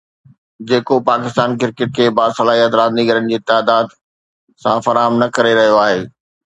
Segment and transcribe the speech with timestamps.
[0.69, 3.87] جيڪو پاڪستان ڪرڪيٽ کي باصلاحيت رانديگرن جي تعدد
[4.65, 5.99] سان فراهم نه ڪري رهيو آهي.